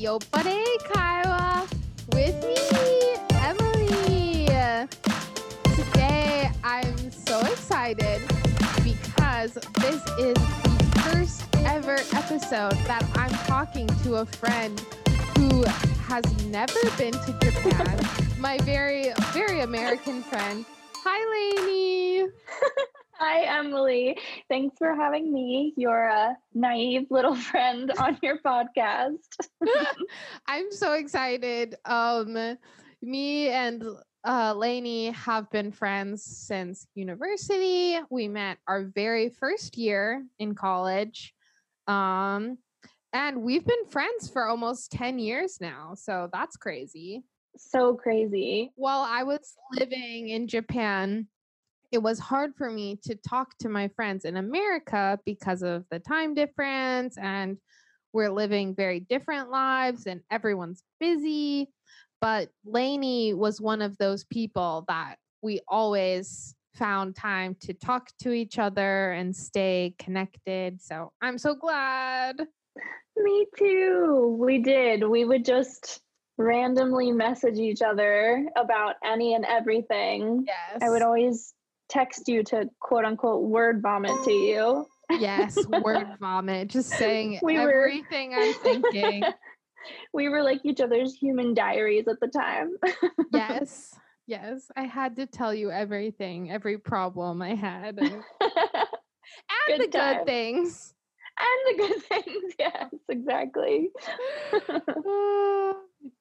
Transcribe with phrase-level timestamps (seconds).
[0.00, 1.70] Yoppare Kaiwa
[2.14, 2.56] with me,
[3.36, 4.88] Emmalee.
[5.76, 8.22] Today I'm so excited
[8.82, 14.80] because this is the first ever episode that I'm talking to a friend
[15.36, 15.64] who
[16.08, 18.00] has never been to Japan.
[18.38, 20.64] My very, very American friend.
[21.04, 22.30] Hi, Lainey.
[23.22, 24.18] Hi, Emmalee.
[24.48, 29.18] Thanks for having me, your uh, naive little friend, on your podcast.
[30.48, 31.74] I'm so excited.
[31.84, 32.56] Um,
[33.02, 33.84] me and
[34.26, 37.98] uh, Lainey have been friends since university.
[38.08, 41.34] We met our very first year in college.
[41.88, 42.56] Um,
[43.12, 45.92] and we've been friends for almost 10 years now.
[45.94, 47.22] So that's crazy.
[47.58, 48.72] So crazy.
[48.76, 51.26] While I was living in Japan,
[51.92, 55.98] it was hard for me to talk to my friends in America because of the
[55.98, 57.56] time difference and
[58.12, 61.70] we're living very different lives and everyone's busy.
[62.20, 68.32] But Lainey was one of those people that we always found time to talk to
[68.32, 70.80] each other and stay connected.
[70.80, 72.36] So I'm so glad.
[73.16, 74.36] Me too.
[74.38, 75.06] We did.
[75.06, 76.00] We would just
[76.36, 80.44] randomly message each other about any and everything.
[80.46, 80.82] Yes.
[80.82, 81.52] I would always
[81.90, 84.86] text you to quote unquote word vomit to you.
[85.18, 89.24] Yes, word vomit, just saying We were- everything I'm thinking.
[90.14, 92.76] we were like each other's human diaries at the time.
[93.32, 93.92] yes,
[94.26, 94.70] yes.
[94.76, 98.22] I had to tell you everything, every problem I had, and,
[99.66, 100.94] Good the good things.
[101.38, 102.54] and the good things.
[102.58, 103.90] Yes, exactly.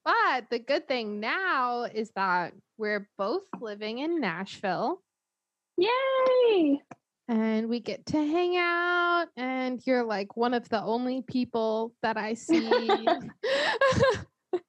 [0.05, 5.01] But the good thing now is that we're both living in Nashville
[5.80, 6.81] Yay!
[7.27, 12.17] and we get to hang out, and you're like one of the only people that
[12.17, 12.58] I see.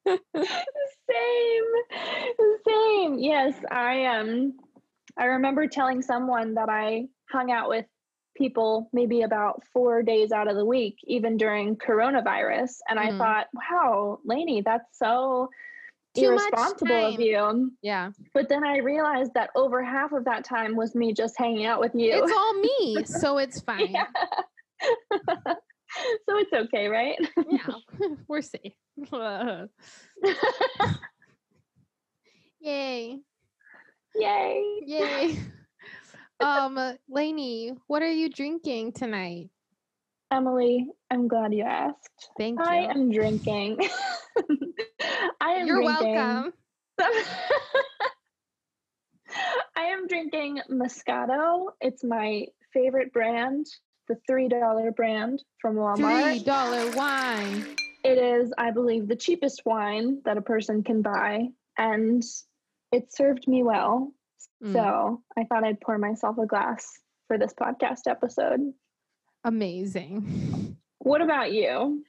[0.07, 1.65] same
[2.69, 4.53] same yes i um
[5.19, 7.87] i remember telling someone that i hung out with
[8.37, 13.19] people maybe about four days out of the week even during coronavirus and i Mhm.
[13.19, 15.49] thought wow Lainey, that's so
[16.15, 20.44] Too much irresponsible of you yeah, but then i realized that over half of that
[20.44, 23.94] time was me just hanging out with you it's all me, so it's fine.
[26.28, 27.16] So it's okay right
[27.50, 27.66] yeah,
[28.28, 28.75] we're safe.
[32.60, 33.19] Yay.
[34.15, 35.38] yay Yay.
[36.38, 39.50] um, Lainey, what are you drinking tonight?
[40.33, 42.31] Emmalee, I'm glad you asked.
[42.39, 42.65] Thank you.
[42.65, 43.79] I am drinking.
[45.41, 46.53] I am You're drinking welcome.
[49.77, 51.71] I am drinking Moscato.
[51.81, 53.67] It's my favorite brand,
[54.09, 55.97] the $3 brand from Walmart.
[55.97, 56.45] Three Walmart.
[56.45, 57.65] dollar wine.
[58.05, 62.23] It is, I believe, the cheapest wine that a person can buy, and
[62.93, 64.13] it served me well.
[64.65, 66.89] Mm, So I thought I'd pour myself a glass
[67.29, 68.73] for this podcast episode.
[69.45, 70.77] Amazing.
[71.03, 72.05] What about you?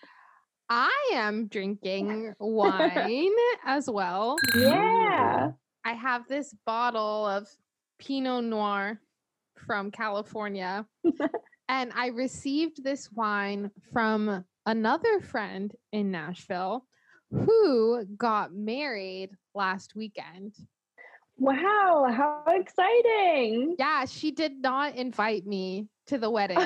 [0.70, 3.32] I am drinking wine
[3.66, 4.36] as well.
[4.54, 5.52] Yeah.
[5.86, 7.48] I have this bottle of
[8.00, 9.00] Pinot Noir
[9.66, 10.86] from California.
[11.70, 16.86] and I received this wine from another friend in Nashville
[17.32, 20.54] who got married last weekend.
[21.38, 23.76] Wow, how exciting.
[23.80, 26.60] Yeah, she did not invite me to the wedding,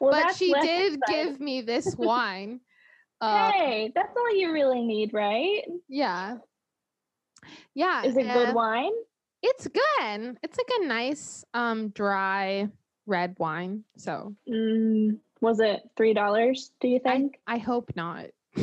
[0.00, 1.26] Well, but she did exciting.
[1.28, 2.60] give me this wine.
[3.20, 5.62] Uh, Hey, that's all you really need, right?
[5.88, 6.38] yeah.
[7.74, 8.04] Yeah.
[8.04, 8.92] Is it good wine?
[9.42, 10.38] It's good.
[10.42, 12.68] It's like a nice um dry
[13.06, 13.84] red wine.
[13.96, 16.72] So Mm, was it three dollars?
[16.80, 17.38] Do you think?
[17.46, 18.26] I hope not.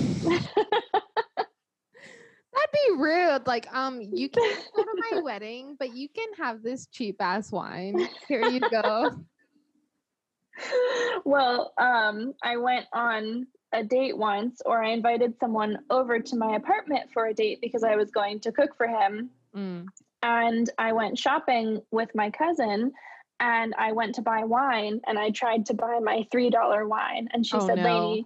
[2.57, 3.45] That'd be rude.
[3.45, 7.51] Like, um, you can't go to my wedding, but you can have this cheap ass
[7.51, 8.07] wine.
[8.27, 9.11] Here you go.
[11.25, 16.55] well, um, I went on a date once, or I invited someone over to my
[16.55, 19.29] apartment for a date because I was going to cook for him.
[19.55, 19.85] Mm.
[20.21, 22.91] and I went shopping with my cousin
[23.39, 27.45] and I went to buy wine and I tried to buy my $3 wine and
[27.45, 28.09] she Oh, said, no.
[28.09, 28.25] "Lady,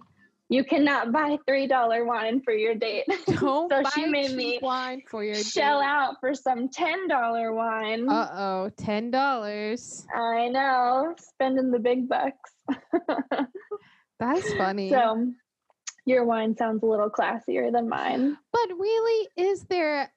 [0.52, 4.58] you cannot buy $3 wine for your date." Don't So buy she made cheap me
[4.62, 5.46] wine for your date.
[5.46, 8.08] Shell out for some $10 wine.
[8.08, 10.06] Uh oh, ten dollars.
[10.14, 12.50] I know, spending the big bucks.
[14.20, 14.90] That's funny.
[14.90, 15.32] so,
[16.06, 18.36] your wine sounds a little classier than mine.
[18.52, 20.12] But really, is there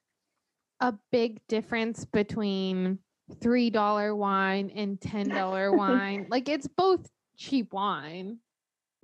[0.79, 2.99] a big difference between
[3.39, 6.27] three dollar wine and ten dollar wine?
[6.29, 8.39] Like it's both cheap wine.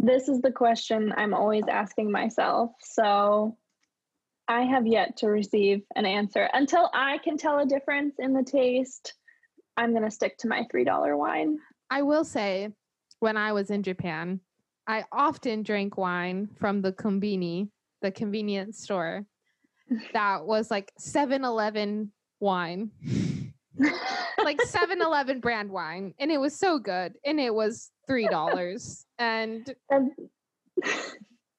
[0.03, 2.71] This is the question I'm always asking myself.
[2.81, 3.55] So
[4.47, 6.49] I have yet to receive an answer.
[6.55, 9.13] Until I can tell a difference in the taste,
[9.77, 11.59] I'm going to stick to my $3 wine.
[11.91, 12.69] I will say,
[13.19, 14.39] when I was in Japan,
[14.87, 17.69] I often drank wine from the kombini,
[18.01, 19.25] the convenience store.
[20.13, 22.91] That was like 7 Eleven wine,
[24.43, 26.13] like 7 Eleven brand wine.
[26.19, 27.13] And it was so good.
[27.25, 29.05] And it was $3.
[29.19, 30.01] And that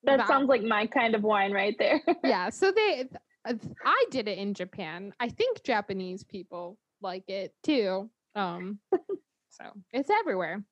[0.05, 0.26] that Wow.
[0.26, 2.00] sounds like my kind of wine right there.
[2.25, 3.09] yeah, so they,
[3.47, 5.12] I did it in Japan.
[5.20, 8.11] I think Japanese people like it too.
[8.35, 8.79] Um,
[9.50, 10.64] so it's everywhere.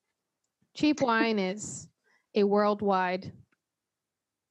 [0.76, 1.88] Cheap wine is
[2.34, 3.32] a worldwide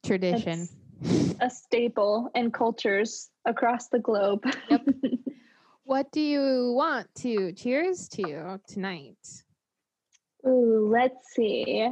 [0.06, 0.68] tradition.
[1.02, 4.44] It's a staple in cultures across the globe.
[4.70, 4.82] Yep.
[5.90, 9.18] What do you want to cheers to tonight?
[10.48, 11.90] Ooh, let's see.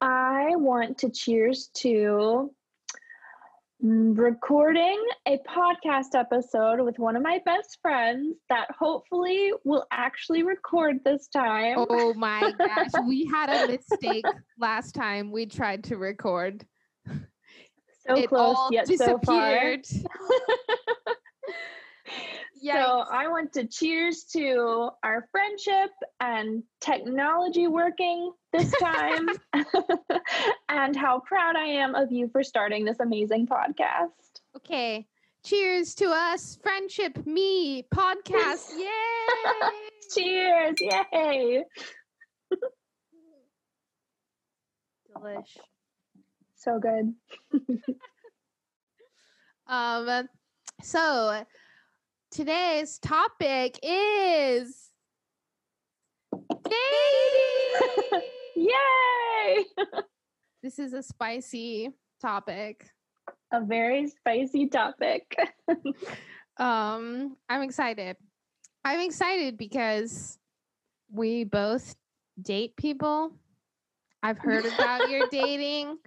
[0.00, 2.50] I want to cheers to
[3.84, 10.42] mm, recording a podcast episode with one of my best friends that hopefully will actually
[10.42, 11.84] record this time.
[11.90, 14.24] Oh my gosh, we had a mistake
[14.58, 16.64] last time we tried to record.
[17.06, 19.76] so it close yet so far.
[22.62, 25.90] So I want to cheers to our friendship
[26.20, 29.28] and technology working this time,
[30.68, 34.08] and how proud I am of you for starting this amazing podcast.
[34.56, 35.06] Okay.
[35.44, 38.70] Cheers to us, friendship, me, podcast.
[38.76, 39.70] Yay!
[40.12, 40.76] Cheers!
[40.80, 41.64] Yay!
[45.16, 45.56] Delish.
[46.56, 47.14] So good.
[49.68, 50.28] Um,
[50.82, 51.44] so
[52.30, 54.90] today's topic is
[56.64, 58.22] dating.
[58.56, 59.64] Yay!
[60.62, 61.90] this is a spicy
[62.20, 62.88] topic.
[63.52, 65.34] A very spicy topic.
[66.58, 68.16] Um, I'm excited.
[68.84, 70.38] I'm excited because
[71.08, 71.94] we both
[72.42, 73.32] date people.
[74.24, 75.98] I've heard about your dating.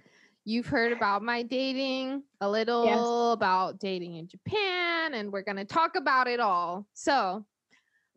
[0.44, 5.64] You've heard about my dating, a little about dating in Japan, and we're going to
[5.64, 6.86] talk about it all.
[6.94, 7.44] So,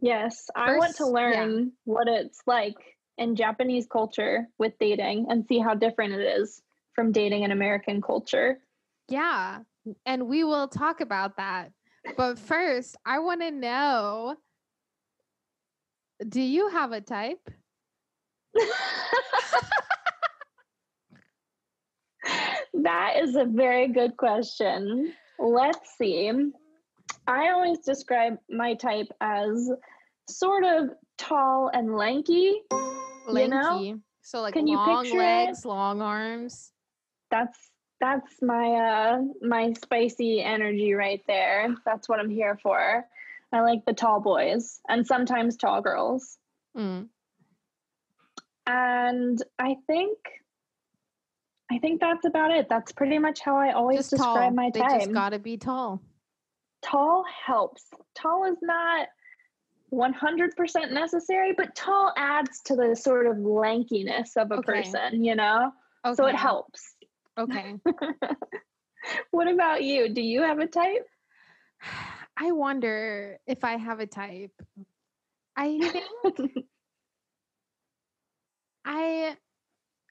[0.01, 1.06] Yes, I want to First- yeah.
[1.06, 2.75] learn what it's like
[3.18, 6.62] in Japanese culture with dating and see how different it is
[6.94, 8.60] from dating in American culture.
[9.07, 9.60] yeah,
[10.06, 11.71] and we will talk about that.
[12.18, 14.36] But first, I want to know
[16.28, 17.50] do you have a type?
[22.83, 25.13] that is a very good question.
[25.39, 26.31] Let's see.
[27.27, 29.72] I always describe my type as
[30.30, 32.62] sort of tall and lanky.
[33.27, 33.42] Lanky.
[33.42, 34.00] You know?
[34.22, 35.45] So, like Can you long picture it?
[35.45, 36.72] legs, long arms.
[37.30, 37.57] That's
[38.01, 41.75] that's my uh my spicy energy right there.
[41.86, 43.06] That's what I'm here for.
[43.51, 46.38] I like the tall boys and sometimes tall girls.
[46.78, 47.07] Mm.
[48.68, 50.18] And I think
[51.72, 52.68] I think that's about it.
[52.70, 54.52] That's pretty much how I always Just describe tall.
[54.52, 55.00] my They type.
[55.00, 56.02] just got to be tall.
[56.84, 57.86] tall helps.
[58.14, 59.08] Tall is not
[59.92, 64.74] 100% necessary, but tall adds to the sort of lankiness of a Okay.
[64.74, 65.72] person, you know?
[66.06, 66.16] Okay.
[66.16, 66.95] So it helps.
[67.38, 67.76] Okay.
[69.30, 70.10] What about you?
[70.10, 71.06] Do you have a type?
[72.38, 74.52] I wonder if I have a type.
[75.56, 76.04] I think
[78.86, 79.38] I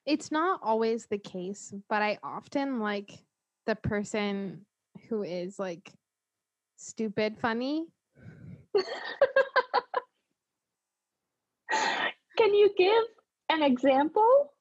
[0.06, 3.12] it's not always the case, but I often like
[3.66, 4.66] the person
[5.08, 5.92] who is like
[6.76, 7.86] stupid funny.
[12.36, 13.04] Can you give
[13.48, 14.52] an example?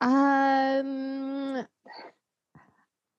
[0.00, 1.66] Um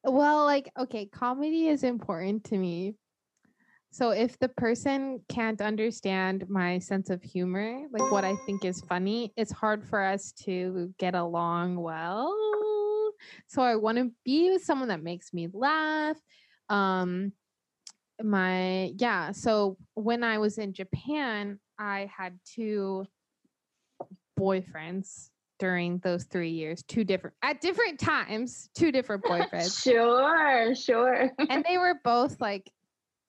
[0.04, 2.94] well, like okay, comedy is important to me.
[3.96, 8.82] So if the person can't understand my sense of humor, like what I think is
[8.82, 12.36] funny, it's hard for us to get along well.
[13.48, 16.18] So I want to be with someone that makes me laugh.
[16.68, 17.32] Um
[18.22, 23.06] my yeah, so when I was in Japan, I had two
[24.38, 31.32] boyfriends during those 3 years, two different at different times, two different boyfriends sure, sure.
[31.50, 32.70] and they were both like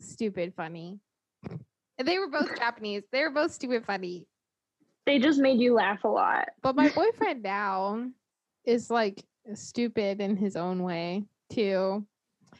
[0.01, 1.01] stupid funny.
[2.03, 3.03] They were both Japanese.
[3.13, 4.27] They were both stupid funny.
[5.07, 6.49] they just made you laugh a lot.
[6.63, 8.07] But my boyfriend now
[8.65, 9.23] is like
[9.55, 12.05] stupid in his own way too.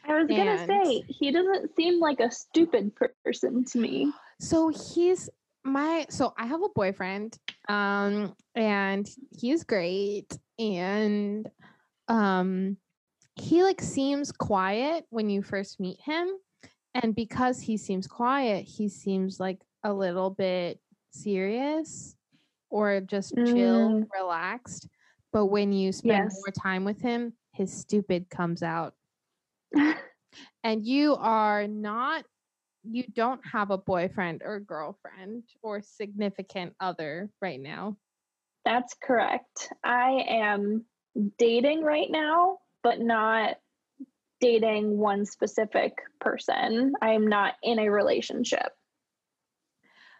[0.07, 2.93] I was gonna say he doesn't seem like a stupid
[3.25, 4.11] person to me.
[4.39, 5.29] So he's
[5.65, 9.05] my so I have a boyfriend, um, and
[9.37, 11.49] he's great, and
[12.07, 12.77] um,
[13.35, 16.29] he like seems quiet when you first meet him,
[17.03, 20.79] and because he seems quiet, he seems like a little bit
[21.11, 22.15] serious
[22.69, 24.07] or just chill, Mm.
[24.13, 24.87] relaxed.
[25.31, 26.41] But when you spend Yes.
[26.43, 28.95] more time with him, his stupid comes out.
[30.63, 32.25] And you are not
[32.83, 37.97] you don't have a boyfriend or girlfriend or significant other right now.
[38.65, 39.71] That's correct.
[39.83, 40.85] I am
[41.37, 43.57] dating right now, but not
[44.39, 46.93] dating one specific person.
[47.01, 48.75] I am not in a relationship.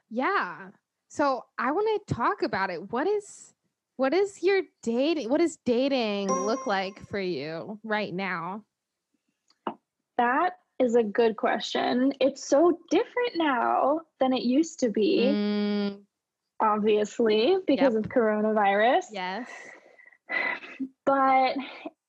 [0.10, 0.70] Yeah.
[1.10, 2.92] So I want to talk about it.
[2.92, 3.54] What is
[3.96, 8.64] what is your dating what does dating look like for you right now?
[10.18, 12.14] That is a good question.
[12.20, 16.02] It's so different now than it used to be, Mm,
[16.60, 18.06] obviously, because Yep.
[18.06, 19.06] of coronavirus.
[19.12, 19.50] yes.
[21.06, 21.56] But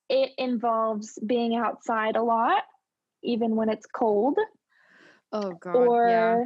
[0.08, 2.62] it involves being outside a lot,
[3.22, 4.38] even when it's cold.
[5.30, 5.76] Oh god.
[5.76, 6.44] or yeah.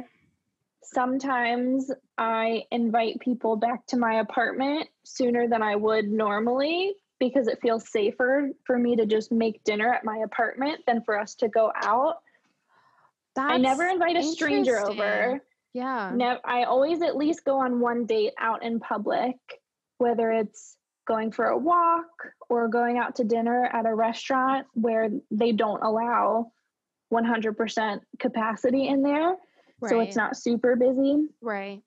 [0.83, 7.59] sometimes I invite people back to my apartment sooner than I would normally because it
[7.61, 11.47] feels safer for me to just make dinner at my apartment than for us to
[11.47, 12.17] go out.
[13.37, 15.41] I never invite a stranger over.
[15.73, 16.11] Yeah.
[16.13, 19.35] No, I always at least go on one date out in public,
[19.97, 22.05] whether it's going for a walk
[22.49, 26.51] or going out to dinner at a restaurant where they don't allow
[27.11, 29.35] 100% capacity in there.
[29.85, 31.27] So it's not super busy.
[31.41, 31.81] right.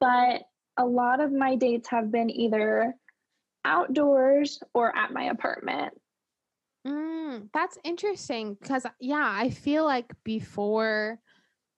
[0.00, 0.42] But
[0.76, 2.94] a lot of my dates have been either
[3.64, 5.94] outdoors or at my apartment.
[6.86, 11.18] Mm, that's interesting because yeah, I feel like before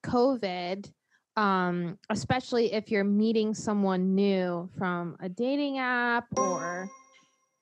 [0.04, 0.90] COVID,
[1.36, 6.88] um, especially if you're meeting someone new from a dating app or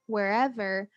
[0.07, 0.89] wherever,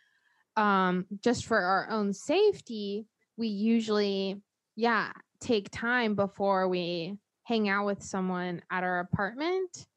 [0.57, 4.41] um, just for our own safety, we usually,
[4.75, 9.87] yeah, take time before we hang out with someone at our apartment.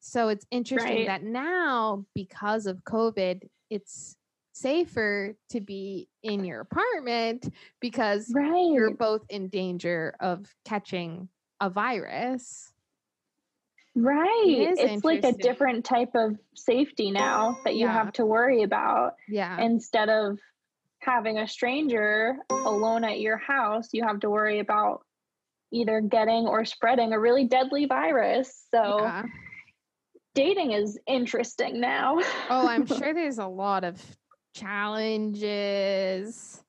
[0.00, 1.06] So it's interesting Right.
[1.06, 4.16] that now, because of COVID, it's
[4.52, 7.48] safer to be in your apartment
[7.80, 8.70] because Right.
[8.72, 11.28] you're both in danger of catching
[11.60, 12.70] a virus.
[13.96, 14.70] Right.
[14.72, 17.92] is It's like a different type of safety now that you Yeah.
[17.92, 19.14] have to worry about.
[19.28, 19.60] Yeah.
[19.60, 20.38] Instead of
[20.98, 25.04] having a stranger alone at your house, you have to worry about
[25.70, 28.66] either getting or spreading a really deadly virus.
[28.72, 29.22] So yeah.
[30.34, 32.18] dating is interesting now.
[32.50, 34.02] Oh, I'm sure there's a lot of
[34.54, 36.63] challenges.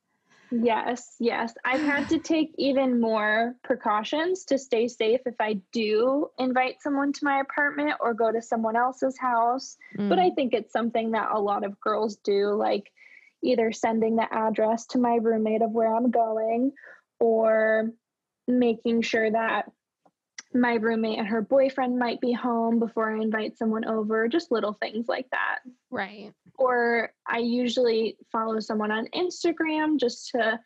[0.51, 1.53] Yes, yes.
[1.65, 7.13] I've had to take even more precautions to stay safe if I do invite someone
[7.13, 9.77] to my apartment or go to someone else's house.
[10.07, 12.91] But I Mm, think it's something that a lot of girls do, like
[13.43, 16.71] either sending the address to my roommate of where I'm going
[17.19, 17.91] or
[18.47, 19.71] making sure that
[20.53, 24.73] my roommate and her boyfriend might be home before I invite someone over, just little
[24.73, 25.59] things like that.
[25.89, 26.31] right.
[26.57, 30.59] Or I usually follow someone on Instagram just to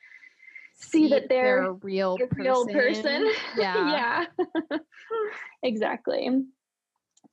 [0.75, 3.27] see that if they're a real a real person.
[3.57, 4.25] Yeah.
[4.38, 4.77] yeah.
[5.63, 6.29] exactly.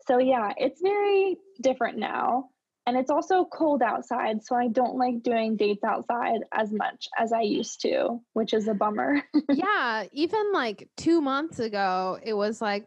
[0.06, 2.50] So yeah, it's very different now.
[2.88, 7.33] And it's also cold outside, so I don't like doing dates outside as much as
[7.33, 9.23] I used to, which is a bummer.
[9.50, 12.87] yeah, even like two months ago, it was like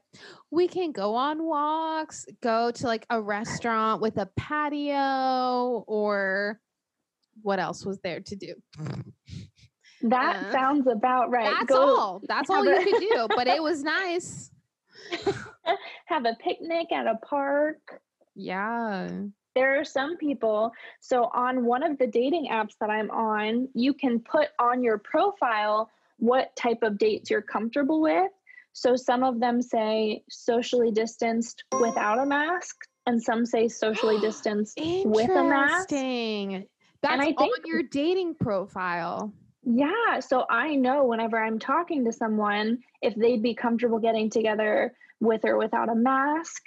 [0.51, 6.61] we can go on walks, go to like a restaurant with a patio, or
[7.41, 8.55] what else was there to do?
[10.03, 11.53] that Uh, sounds about right.
[11.59, 12.21] That's Go all.
[12.25, 14.49] That's all you a- could do, but it was nice.
[16.05, 18.01] have a picnic at a park.
[18.33, 19.09] Yeah.
[19.59, 23.93] There are some people so on one of the dating apps that i'm on you
[23.93, 28.31] can put on your profile what type of dates you're comfortable with
[28.71, 34.79] so some of them say socially distanced without a mask and some say socially distanced
[35.05, 35.89] with a mask.
[35.89, 39.33] That's I on your dating profile.
[39.63, 44.93] yeah so i know whenever i'm talking to someone if they'd be comfortable getting together
[45.19, 46.63] with or without a mask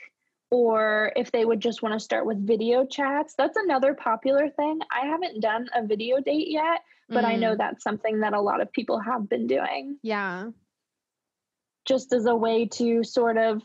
[0.53, 4.79] or if they would just want to start with video chats that's another popular thing
[4.93, 8.41] i haven't done a video date yet but I know Mm, that's something that a
[8.41, 10.51] lot of people have been doing Yeah.
[11.85, 13.63] just as a way to sort of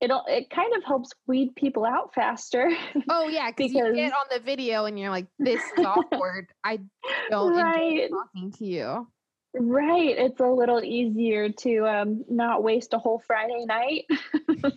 [0.00, 2.70] it'll it kind of helps weed people out faster.
[3.10, 6.48] Oh yeah, because you get on the video and you're like, this is awkward.
[6.64, 6.80] I
[7.30, 8.04] don't right.
[8.04, 9.08] enjoy talking to you.
[9.54, 10.16] Right.
[10.18, 14.04] It's a little easier to um, not waste a whole Friday night.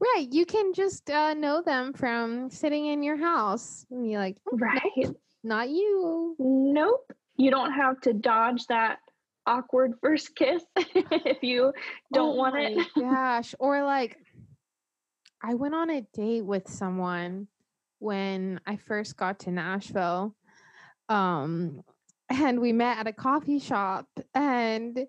[0.00, 0.26] Right.
[0.30, 3.84] You can just uh, know them from sitting in your house.
[3.90, 5.14] And you're like, "Oh, right.
[5.44, 6.34] not you.
[6.38, 7.12] Nope.
[7.36, 8.98] You don't have to dodge that
[9.46, 11.72] awkward first kiss if you
[12.12, 12.86] don't Oh want my it.
[12.98, 13.54] gosh.
[13.58, 14.16] Or like,
[15.42, 17.48] I went on a date with someone
[17.98, 20.34] when I first got to Nashville.
[21.08, 21.82] Um,
[22.30, 25.06] and we met at a coffee shop and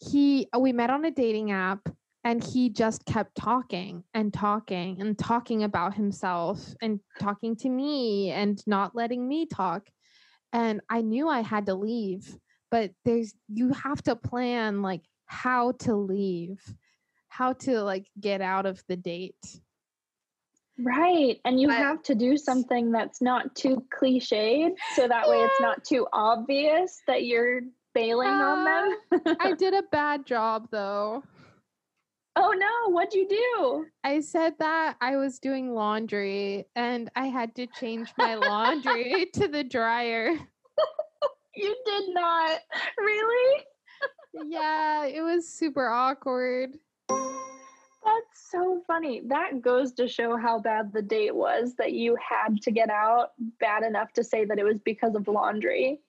[0.00, 1.88] he uh, we met on a dating app
[2.24, 8.30] and he just kept talking and talking and talking about himself and talking to me
[8.30, 9.88] and not letting me talk
[10.52, 12.36] and i knew i had to leave
[12.70, 16.60] but there's you have to plan like how to leave
[17.28, 19.60] how to like get out of the date
[20.80, 21.40] Right.
[21.44, 25.60] And you But- have to do something that's not too cliched so that way it's
[25.60, 27.62] not too obvious that you're
[27.94, 29.22] bailing on them.
[29.26, 31.22] Uh, i did a bad job though
[32.38, 33.86] oh no, what'd you do?
[34.04, 39.48] I said that I was doing laundry and I had to change my laundry to
[39.48, 40.34] the dryer.
[41.54, 42.60] You did not.
[42.98, 43.64] Really?
[44.46, 46.76] Yeah, it was super awkward.
[47.08, 49.22] That's so funny.
[49.26, 53.32] That goes to show how bad the date was that you had to get out
[53.58, 56.00] bad enough to say that it was because of laundry.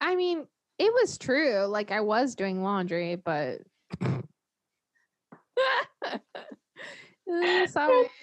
[0.00, 0.46] I mean,
[0.80, 1.66] it was true.
[1.66, 3.58] Like I was doing laundry, but
[4.00, 4.22] sorry.
[7.26, 7.68] That's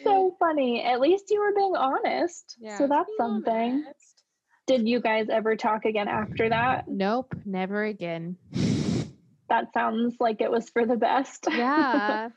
[0.04, 0.84] so funny.
[0.84, 2.58] At least you were being honest.
[2.60, 3.84] Yeah, so that's something.
[3.86, 4.24] honest.
[4.66, 6.86] Did you guys ever talk again after that?
[6.88, 8.36] Nope, never again.
[9.50, 11.48] That sounds like it was for the best.
[11.56, 12.30] yeah.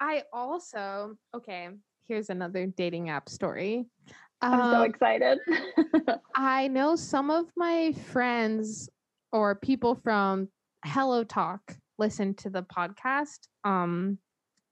[0.00, 1.68] I also, okay,
[2.08, 3.86] here's another dating app story.
[4.40, 5.38] I'm so Um, excited.
[6.34, 8.88] I know some of my friends
[9.32, 10.48] or people from
[10.86, 11.60] HelloTalk
[11.98, 13.48] listen to the podcast.
[13.64, 14.18] Um,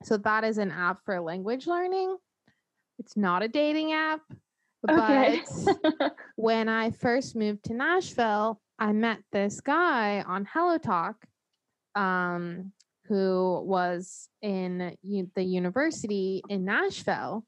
[0.02, 2.16] so that is an app for language learning.
[2.98, 4.20] It's not a dating app,
[4.88, 5.42] Okay.
[5.98, 11.14] but when I first moved to Nashville, I met this guy on HelloTalk,
[11.94, 12.72] um,
[13.06, 17.44] who was in u- the university in Nashville.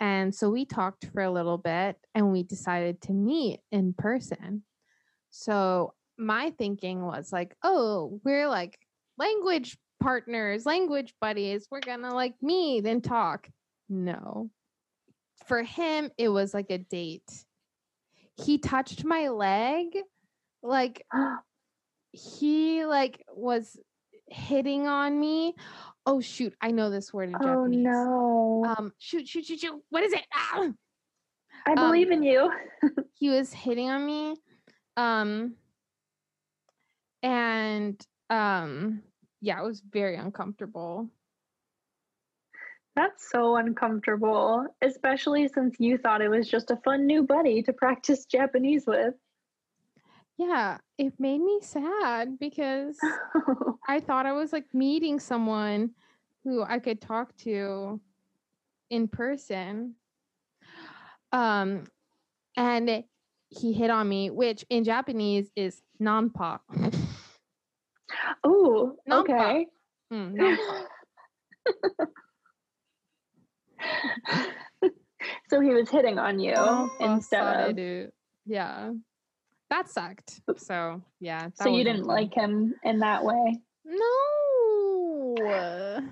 [0.00, 4.64] And so we talked for a little bit and we decided to meet in person.
[5.30, 8.78] So my thinking was like, oh, we're like
[9.18, 11.66] language partners, language buddies.
[11.70, 13.48] We're going to like meet and talk.
[13.88, 14.50] No.
[15.46, 17.30] For him, it was like a date.
[18.36, 19.88] He touched my leg
[20.62, 21.04] like
[22.12, 23.78] he like was
[24.28, 25.54] hitting on me.
[26.06, 27.84] Oh shoot, I know this word in oh Japanese.
[27.84, 28.64] no.
[28.66, 29.80] Um shoot, shoot, shoot, shoot.
[29.90, 30.24] What is it?
[30.32, 30.68] Ah!
[31.66, 32.50] I believe in you.
[33.14, 34.34] He was hitting on me.
[34.96, 35.54] Um
[37.24, 39.02] and um
[39.40, 41.08] yeah, it was very uncomfortable.
[42.96, 47.72] That's so uncomfortable, especially since you thought it was just a fun new buddy to
[47.72, 49.14] practice Japanese with.
[50.38, 52.98] Yeah, it made me sad because
[53.88, 55.90] I thought I was like meeting someone
[56.44, 58.00] who I could talk to
[58.90, 59.94] in person.
[61.32, 61.84] Um
[62.56, 63.04] and
[63.48, 66.60] he hit on me, which in Japanese is nanpa.
[68.44, 69.66] oh, okay.
[70.12, 70.36] Mm,
[75.48, 78.10] so he was hitting on you Nanpa instead of.
[78.46, 78.92] Yeah.
[79.70, 80.42] That sucked.
[80.58, 81.44] So yeah.
[81.46, 82.14] that So you didn't fun.
[82.14, 83.60] like him in that way.
[83.84, 85.36] No.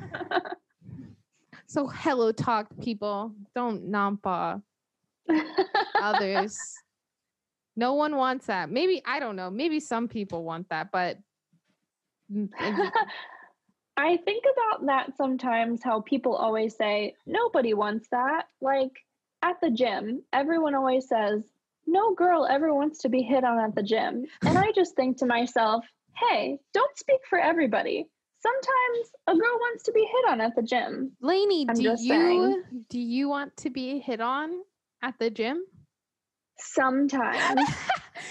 [1.67, 3.35] so hello talk people.
[3.55, 4.63] Don't nanpa
[6.01, 6.59] others.
[7.77, 8.71] No one wants that.
[8.71, 9.51] Maybe I don't know.
[9.51, 11.19] Maybe some people want that, but
[13.97, 18.47] I think about that sometimes how people always say, nobody wants that.
[18.61, 18.93] Like
[19.43, 21.45] at the gym, everyone always says,
[21.87, 24.27] no girl ever wants to be hit on at the gym.
[24.45, 25.85] And I just think to myself,
[26.17, 28.09] hey, don't speak for everybody.
[28.41, 31.13] Sometimes a girl wants to be hit on at the gym.
[31.21, 32.63] Lainey, I'm do you saying.
[32.89, 34.51] do you want to be hit on
[35.03, 35.65] at the gym?
[36.59, 37.61] Sometimes.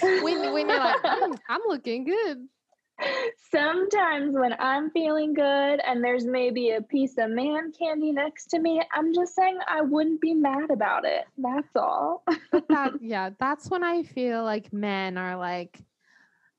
[0.00, 2.46] when when you're like, "Mm, I'm looking good.
[3.50, 8.58] Sometimes when I'm feeling good and there's maybe a piece of man candy next to
[8.58, 11.24] me, I'm just saying I wouldn't be mad about it.
[11.36, 12.24] That's all.
[12.68, 15.78] That yeah, that's when I feel like men are like,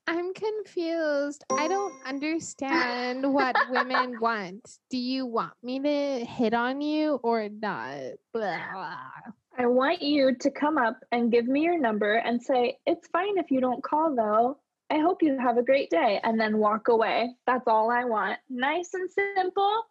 [0.06, 1.44] I'm confused.
[1.50, 4.78] I don't understand what women want.
[4.90, 8.12] Do you want me to hit on you or not?
[8.32, 8.94] Blah.
[9.56, 13.38] I want you to come up and give me your number and say, It's fine
[13.38, 14.58] if you don't call though.
[14.90, 17.30] I hope you have a great day, and then walk away.
[17.46, 18.38] That's all I want.
[18.50, 19.82] Nice and simple,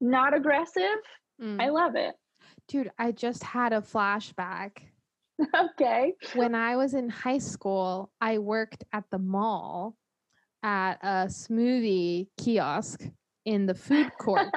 [0.00, 0.98] not aggressive.
[1.42, 1.60] Mm.
[1.60, 2.14] I love it.
[2.68, 4.78] Dude, I just had a flashback.
[5.56, 6.14] okay.
[6.34, 9.96] When I was in high school, I worked at the mall
[10.62, 13.02] at a smoothie kiosk
[13.44, 14.48] in the food court.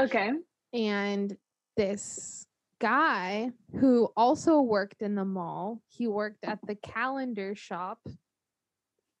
[0.00, 0.30] Okay.
[0.72, 1.36] and
[1.76, 2.46] this
[2.82, 8.00] guy who also worked in the mall, he worked at the calendar shop.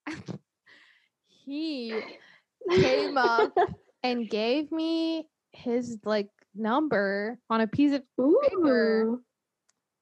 [1.28, 1.94] he
[2.68, 3.56] came up
[4.02, 8.02] and gave me his like number on a piece of
[8.42, 9.04] paper.
[9.04, 9.22] Ooh.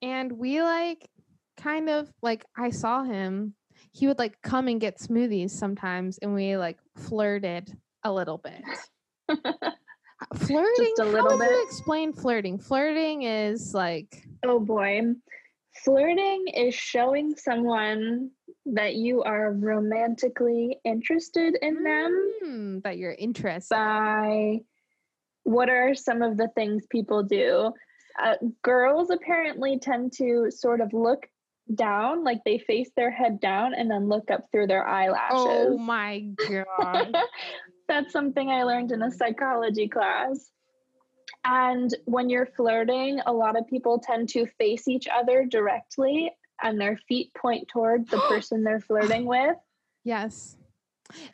[0.00, 1.06] and we like
[1.58, 3.54] kind of like I saw him.
[3.92, 8.62] He would like come and get smoothies sometimes and we like flirted a little bit.
[10.34, 10.92] Flirting?
[10.96, 12.58] just a How little would you explain flirting?
[12.58, 15.00] Flirting is like Oh boy.
[15.84, 18.30] Flirting is showing someone
[18.66, 23.74] that you are romantically interested in them mm, that you're interested.
[23.74, 24.58] by
[25.44, 27.72] what are some of the things people do.
[28.22, 31.26] Uh, girls apparently tend to sort of look
[31.74, 35.30] down, like they face their head down and then look up through their eyelashes.
[35.32, 36.20] Oh my
[36.78, 37.16] god.
[37.90, 40.52] That's something I learned in a psychology class.
[41.44, 46.30] And when you're flirting, a lot of people tend to face each other directly
[46.62, 49.56] and their feet point toward the person they're flirting with.
[50.04, 50.56] yes.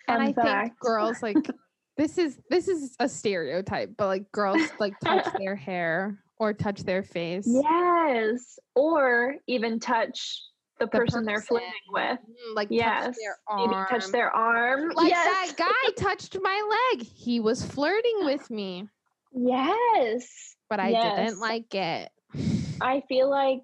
[0.08, 1.36] And Fun I think girls like
[1.98, 6.84] this is this is a stereotype, but like girls like touch their hair or touch
[6.84, 7.44] their face.
[7.46, 8.58] Yes.
[8.74, 10.40] Or even touch
[10.78, 12.18] the, person, they're flirting with.
[12.20, 13.04] Mm, Like Yes.
[13.06, 13.86] touch their Maybe arm.
[13.88, 14.90] touch their arm.
[14.94, 15.54] like yes.
[15.56, 17.06] that guy touched my leg.
[17.06, 18.88] He was flirting with me,
[19.32, 20.56] Yes.
[20.68, 21.16] but I Yes.
[21.30, 22.10] didn't like it.
[22.80, 23.62] I feel like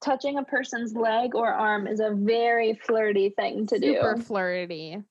[0.00, 3.94] touching a person's leg or arm is a very flirty thing to Super do.
[3.94, 5.02] Super flirty.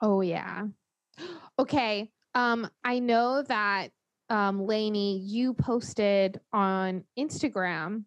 [0.00, 0.66] Oh yeah.
[1.58, 2.10] Okay.
[2.34, 3.90] Um, I know that
[4.30, 8.04] um Lainey, you posted on Instagram.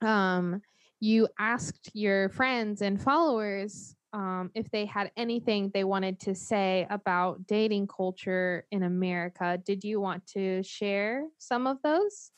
[0.00, 0.62] Um,
[1.00, 6.86] you asked your friends and followers um if they had anything they wanted to say
[6.90, 9.58] about dating culture in America.
[9.64, 12.30] Did you want to share some of those?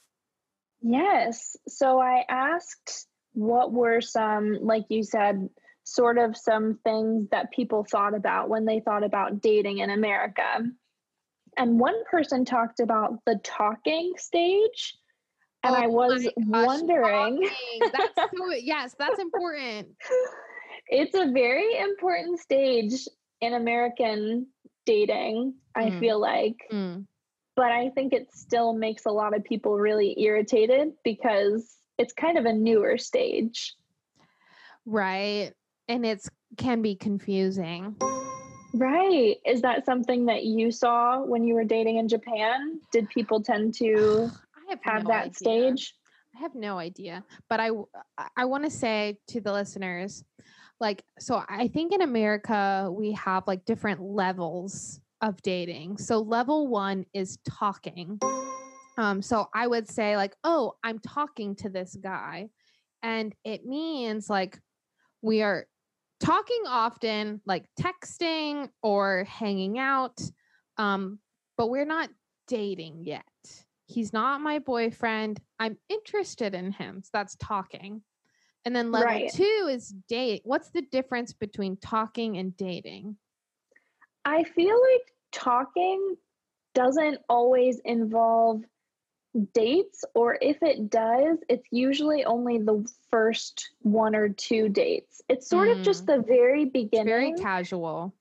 [0.83, 1.57] Yes.
[1.69, 5.49] So I asked what were some, like you said,
[5.85, 10.65] sort of some things that people thought about when they thought about dating in America.
[11.57, 14.97] And one person talked about the talking stage.
[15.65, 17.49] And I Oh was gosh, wondering.
[17.93, 19.89] That's so yes, that's important.
[20.89, 23.07] it's a very important stage
[23.41, 24.47] in American
[24.87, 26.01] dating, I Mm.
[26.01, 26.57] feel like.
[26.73, 27.07] Mm.
[27.55, 32.39] but I think it still makes a lot of people really irritated because it's kind
[32.39, 33.75] of a newer stage.
[34.87, 35.53] Right.
[35.89, 37.95] And it's can be confusing.
[38.75, 39.37] Right.
[39.45, 42.81] Is that something that you saw when you were dating in Japan?
[42.91, 44.52] Did people tend to I
[44.83, 45.35] have, no that idea.
[45.35, 45.95] stage?
[46.37, 47.25] I have no idea.
[47.49, 47.71] But I
[48.37, 50.25] I want to say to the listeners
[50.81, 55.99] like so I think in America we have like different levels of dating.
[55.99, 58.19] So level 1 is talking.
[58.99, 62.49] Um so I would say like, "Oh, I'm talking to this guy."
[63.03, 64.59] And it means like
[65.23, 65.67] we are
[66.23, 70.21] talking often, like texting or hanging out.
[70.79, 71.19] Um,
[71.59, 72.11] but we're not
[72.49, 73.25] dating yet.
[73.93, 75.41] He's not my boyfriend.
[75.59, 77.03] I'm interested in him.
[77.03, 78.03] So that's talking.
[78.65, 79.31] And then level Right.
[79.31, 80.43] two is date.
[80.45, 83.17] What's the difference between talking and dating?
[84.25, 86.17] I feel like talking
[86.75, 88.63] doesn't always involve
[89.53, 95.23] dates, or if it does, it's usually only the first one or two dates.
[95.29, 96.17] It's sort of just mm.
[96.17, 97.07] the very It's beginning.
[97.07, 98.15] very casual.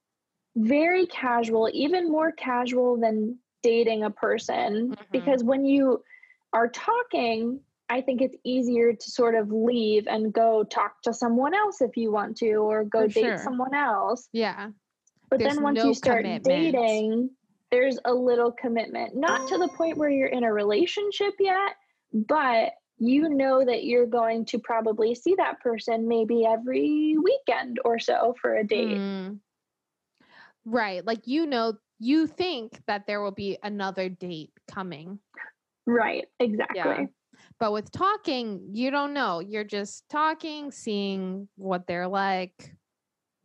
[0.55, 4.91] very casual, even more casual than dating a person.
[4.91, 4.97] Mhm.
[5.12, 6.04] Because when you
[6.54, 11.54] are talking, I think it's easier to sort of leave and go talk to someone
[11.54, 13.38] else if you want to, or go For date sure.
[13.38, 14.30] someone else.
[14.32, 14.69] Yeah.
[15.30, 16.43] But There's then once no you start commitment.
[16.45, 17.30] dating,
[17.69, 19.15] there's a little commitment.
[19.15, 21.76] Not to the point where you're in a relationship yet,
[22.13, 27.97] but you know that you're going to probably see that person maybe every weekend or
[27.97, 28.97] so for a date.
[28.97, 29.39] Mm.
[30.65, 31.04] Right.
[31.06, 35.19] Like you know, you think that there will be another date coming.
[35.85, 37.09] Right, exactly.
[37.59, 39.39] But with talking, you don't know.
[39.39, 42.73] You're just talking, seeing what they're like.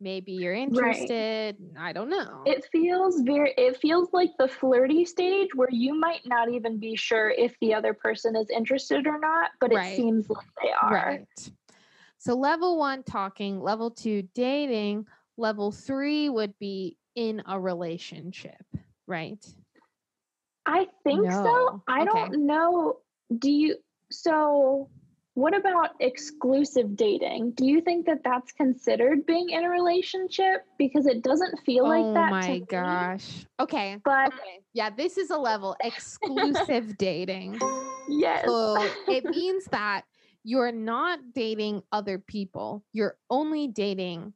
[0.01, 1.55] Maybe you're interested.
[1.77, 2.41] I don't know.
[2.45, 6.95] It feels very it feels like the flirty stage where you might not even be
[6.95, 9.93] sure if the other person is interested or not, but Right.
[9.93, 10.93] it seems like they are.
[10.93, 11.51] right.
[12.17, 13.61] So level one, talking.
[13.61, 15.05] Level two, dating.
[15.37, 18.63] Level three would be in a relationship,
[19.07, 19.43] right?
[20.65, 21.43] I think No.
[21.43, 21.81] so.
[21.87, 22.05] I Okay.
[22.05, 22.99] don't know.
[23.39, 23.77] Do you?
[24.11, 24.89] So,
[25.33, 27.51] what about exclusive dating?
[27.51, 30.61] Do you think that that's considered being in a relationship?
[30.77, 32.41] Because it doesn't feel oh like that.
[32.43, 33.45] to my me, gosh.
[33.59, 33.97] Okay.
[34.05, 34.59] But Okay.
[34.73, 37.59] Yeah, this is a level exclusive dating.
[38.07, 38.45] yes.
[38.45, 40.03] So it means that
[40.43, 42.83] you're not dating other people.
[42.93, 44.33] You're only dating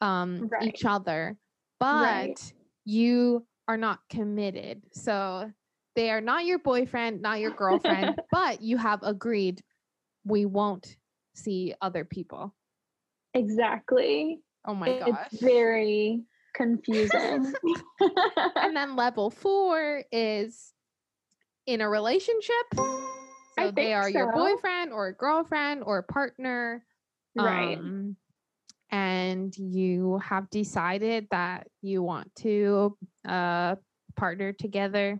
[0.00, 0.74] um Right.
[0.74, 1.36] each other,
[1.82, 2.52] but Right.
[2.84, 4.82] you are not committed.
[4.92, 5.52] So
[5.96, 9.62] they are not your boyfriend, not your girlfriend, but you have agreed
[10.24, 10.96] we won't
[11.34, 12.54] see other people.
[13.34, 14.38] exactly.
[14.64, 15.26] Oh my gosh.
[15.32, 16.22] It's very
[16.54, 17.52] confusing.
[18.56, 20.72] and then level 4 is
[21.66, 22.54] in a relationship.
[23.58, 26.84] So they are your boyfriend or girlfriend or partner.
[27.36, 27.76] right.
[27.76, 28.16] um,
[28.92, 33.74] and you have decided that you want to uh,
[34.14, 35.18] partner together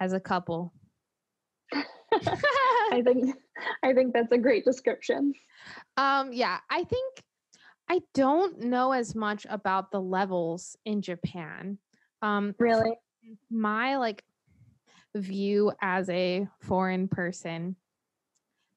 [0.00, 0.72] as a couple.
[1.72, 3.34] I think
[3.82, 5.34] I think that's a great description.
[5.96, 7.22] um, yeah, I think
[7.90, 11.78] I don't know as much about the levels in Japan.
[12.22, 12.96] Um, Really.
[13.50, 14.22] my like
[15.16, 17.76] view as a foreign person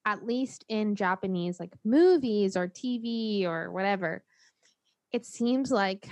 [0.07, 4.23] at least in japanese like movies or tv or whatever
[5.11, 6.07] it seems like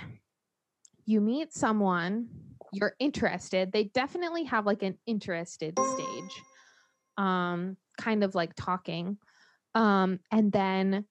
[1.06, 2.28] you meet someone
[2.72, 6.42] you're interested they definitely have like an interested stage
[7.16, 9.16] um kind of like talking
[9.74, 11.06] um and then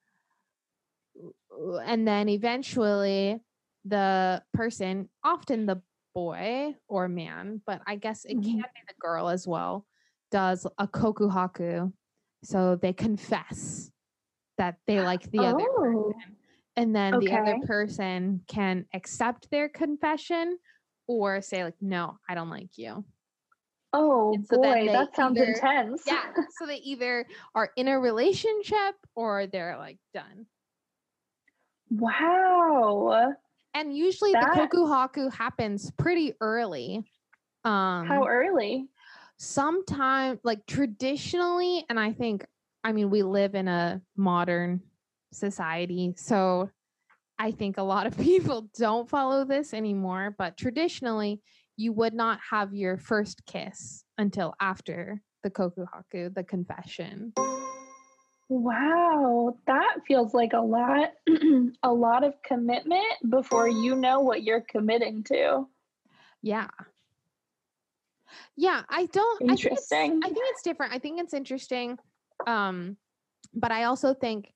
[1.86, 3.40] and then eventually
[3.86, 5.82] the person often the
[6.14, 8.44] boy or man, but I guess it Mhm.
[8.44, 9.86] can be the girl as well,
[10.32, 11.92] does a kokuhaku.
[12.46, 13.90] So they confess
[14.58, 15.82] that they like the other Oh.
[16.14, 16.36] person.
[16.78, 20.58] And then the other person can accept their confession
[21.08, 23.04] or say, like, no, I don't like you.
[23.94, 26.04] Oh so boy, that sounds either- intense.
[26.06, 26.34] Yeah.
[26.58, 30.46] so they either are in a relationship or they're like done.
[31.90, 33.34] Wow.
[33.74, 37.10] And usually That- the kokuhaku happens pretty early.
[37.64, 38.90] Um How early?
[39.38, 42.46] Sometime like traditionally and i think
[42.84, 44.82] i mean we live in a modern
[45.34, 46.70] society so
[47.38, 51.42] i think a lot of people don't follow this anymore but traditionally
[51.78, 57.34] you would not have your first kiss until after the kokuhaku the confession
[58.48, 61.10] Wow, that feels like a lot
[61.84, 65.68] a lot of commitment before you know what you're committing to.
[66.44, 66.68] yeah
[68.56, 70.20] yeah i don't I think, it's, Interesting.
[70.24, 71.98] I think it's different i think it's interesting
[72.48, 72.98] um
[73.54, 74.52] but i also think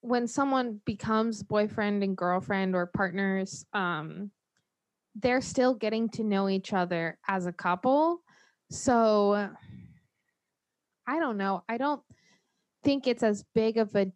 [0.00, 4.30] when someone becomes boyfriend and girlfriend or partners um
[5.16, 8.22] they're still getting to know each other as a couple
[8.70, 9.48] so
[11.06, 12.02] i don't know i don't
[12.84, 14.10] think it's as big of a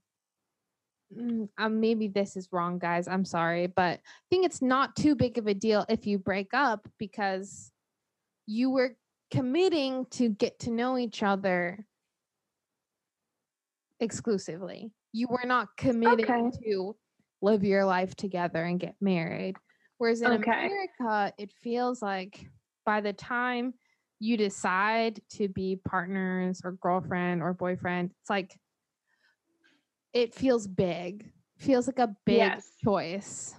[1.58, 5.38] um, maybe this is wrong guys i'm sorry but i think it's not too big
[5.38, 7.72] of a deal if you break up because
[8.46, 8.96] you were
[9.30, 11.86] committing to get to know each other
[14.00, 14.92] exclusively.
[15.12, 16.50] You were not committing Okay.
[16.64, 16.96] to
[17.42, 19.56] live your life together and get married.
[19.98, 20.68] Whereas in Okay.
[20.68, 22.46] America, it feels like
[22.86, 23.74] by the time
[24.18, 28.58] you decide to be partners or girlfriend or boyfriend, it's like
[30.12, 31.30] it feels big.
[31.58, 32.72] Feels like a big Yes.
[32.82, 33.54] choice.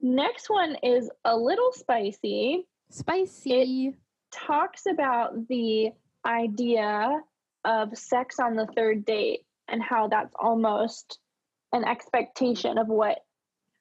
[0.00, 2.66] Next one is a little spicy.
[2.90, 3.94] Spicy.
[4.34, 5.90] Talks about the
[6.26, 7.20] idea
[7.64, 11.18] of sex on the third date and how that's almost
[11.72, 13.18] an expectation of what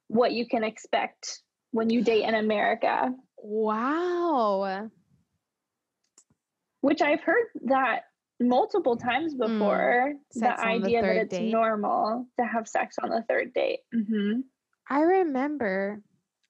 [0.07, 3.11] what you can expect when you date in America.
[3.37, 4.89] wow.
[6.81, 8.01] which I've heard that
[8.39, 10.13] multiple times before.
[10.33, 11.51] the Mm, sex on the idea that it's date.
[11.51, 13.79] normal to have sex on the third date.
[13.91, 14.41] hmm
[14.89, 16.01] I remember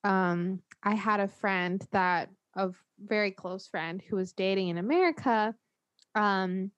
[0.03, 5.53] um I had a friend that a very close friend who was dating in America
[6.15, 6.71] um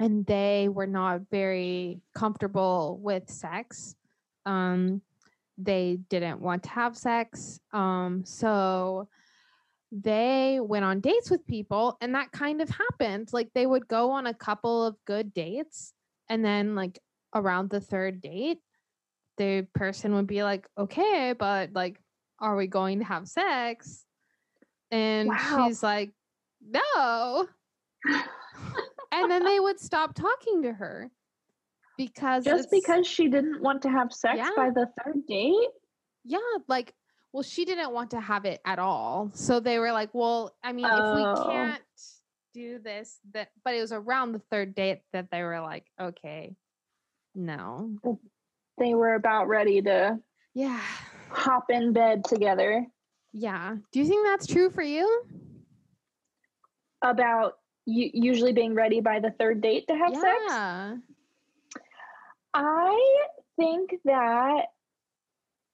[0.00, 3.94] and they were not very comfortable with sex.
[4.44, 5.00] Um
[5.56, 7.60] they didn't want to have sex.
[7.72, 9.08] Um so
[9.92, 13.28] they went on dates with people and that kind of happened.
[13.32, 15.92] Like they would go on a couple of good dates
[16.28, 16.98] and then like
[17.34, 18.58] around the third date
[19.36, 22.00] the person would be like, okay, but like,
[22.40, 24.04] are we going to have sex?
[24.94, 25.66] And Wow.
[25.66, 26.12] she's like,
[26.64, 27.48] no.
[29.12, 31.10] and then they would stop talking to her.
[31.98, 34.50] because Just because she didn't want to have sex Yeah.
[34.56, 35.68] by the third date?
[36.24, 36.94] yeah, like
[37.32, 39.28] well, she didn't want to have it at all.
[39.34, 41.16] So they were like, well, I mean, if Oh.
[41.16, 41.82] we can't
[42.52, 46.54] do this, that but it was around the third date that they were like, okay,
[47.34, 47.90] no.
[48.78, 50.20] They were about ready to
[50.54, 50.80] Yeah.
[51.30, 52.86] hop in bed together.
[53.36, 53.76] Yeah.
[53.92, 55.24] Do you think that's true for you?
[57.02, 60.42] About u- usually being ready by the third date to have sex.
[60.48, 60.94] yeah.
[62.54, 64.66] I think that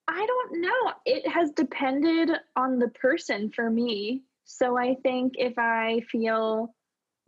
[0.09, 0.93] I don't know.
[1.05, 4.23] It has depended on the person for me.
[4.45, 6.75] So I think if I feel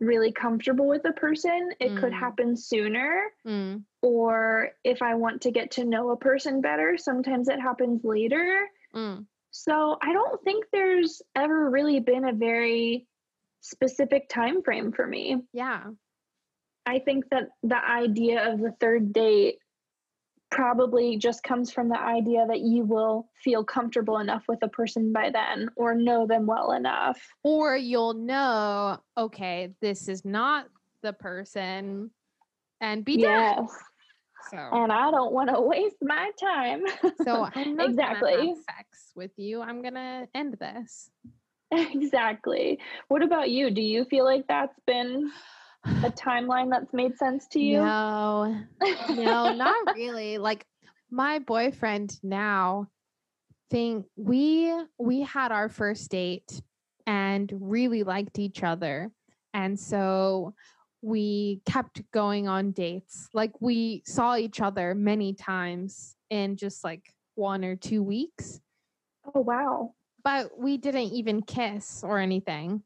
[0.01, 2.19] really comfortable with a person, it could Mm.
[2.19, 3.31] happen sooner.
[3.47, 3.83] Mm.
[4.01, 8.67] Or if I want to get to know a person better, sometimes it happens later.
[8.93, 9.27] Mm.
[9.55, 13.05] So I don't think there's ever really been a very
[13.61, 15.37] specific time frame for me.
[15.53, 15.83] Yeah.
[16.87, 19.59] I think that the idea of the third date
[20.49, 25.13] probably just comes from the idea that you will feel comfortable enough with a person
[25.13, 27.21] by then or know them well enough.
[27.43, 30.67] Or you'll know, okay, this is not
[31.03, 32.09] the person
[32.81, 33.67] and be done.
[34.49, 36.83] So And I don't want to waste my time.
[37.23, 38.53] so I'm not exactly.
[38.69, 39.61] sex with you.
[39.61, 41.09] I'm gonna end this.
[41.71, 42.79] exactly.
[43.07, 43.71] What about you?
[43.71, 45.31] Do you feel like that's been
[45.85, 47.79] a timeline that's made sense to you?
[47.79, 48.63] No,
[49.09, 50.37] no, not really.
[50.37, 50.65] Like
[51.09, 52.87] my boyfriend now
[53.69, 56.61] think we we had our first date
[57.07, 59.11] and really liked each other.
[59.53, 60.53] And so
[61.13, 63.27] we kept going on dates.
[63.33, 68.61] Like we saw each other many times in just like one or two weeks,
[69.35, 69.93] Oh wow.
[70.23, 72.83] but we didn't even kiss or anything.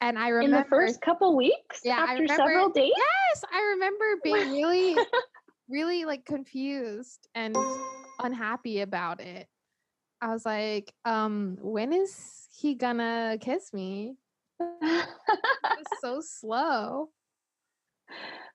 [0.00, 2.96] And I remember In the first couple weeks Yeah, after remember- several dates?
[2.96, 4.96] Yes, I remember being really,
[5.68, 7.56] really like confused and
[8.22, 9.48] unhappy about it.
[10.22, 14.14] I was like, um, when is he gonna kiss me?
[16.00, 17.08] So slow.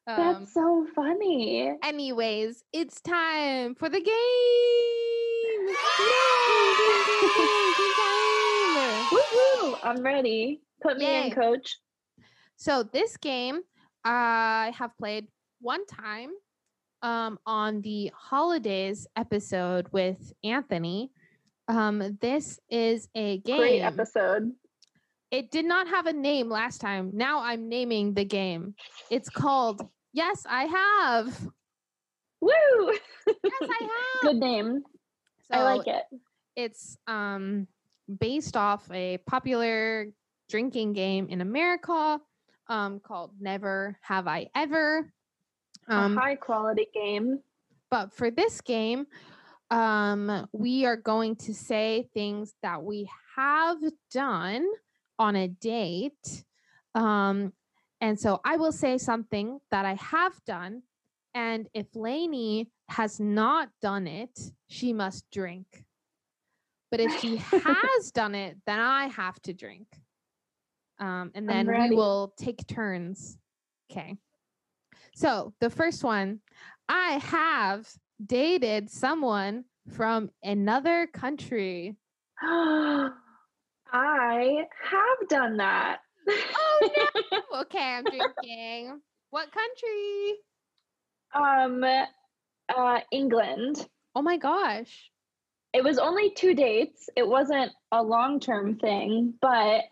[0.08, 1.74] Um, That's so funny.
[1.84, 4.06] anyways, it's time for the game.
[6.00, 6.46] Yay!
[9.12, 9.80] Woohoo!
[9.84, 10.62] I'm ready.
[10.82, 11.28] Put me Yay.
[11.28, 11.80] in, coach.
[12.56, 13.62] So this game
[14.04, 15.28] I have played
[15.60, 16.32] one time
[17.02, 21.12] um, on the holidays episode with Anthony.
[21.68, 23.58] Um, this is a game.
[23.58, 24.52] Great episode.
[25.32, 27.12] It did not have a name last time.
[27.14, 28.76] Now I'm naming the game.
[29.10, 29.82] It's called
[30.14, 31.48] Yes, I have.
[32.40, 32.52] Woo!
[33.28, 34.22] Yes, I have.
[34.22, 34.84] Good name.
[35.52, 36.04] I like it.
[36.56, 37.68] It's um
[38.20, 40.08] based off a popular
[40.50, 42.20] drinking game in America
[42.70, 45.12] um called Never Have I Ever.
[45.88, 47.40] Um a high quality game.
[47.90, 49.06] but for this game
[49.72, 53.78] um we are going to say things that we have
[54.12, 54.66] done
[55.20, 56.44] on a date
[56.94, 57.54] um
[58.02, 60.82] and so i will say something that i have done
[61.34, 65.84] and if Laine has not done it she must drink.
[66.90, 69.88] But if she has done it then i have to drink.
[71.00, 73.38] Um and then we will take turns.
[73.92, 74.16] Okay.
[75.16, 76.40] So the first one
[76.88, 77.90] I have
[78.24, 81.96] dated someone from another country.
[83.98, 86.00] I have done that.
[86.30, 87.40] Oh no!
[87.62, 89.00] Okay, I'm drinking.
[89.30, 90.34] what country?
[91.34, 93.88] um uh England.
[94.14, 95.10] Oh my gosh.
[95.74, 97.10] It was only two dates.
[97.16, 99.84] It wasn't a long-term thing, but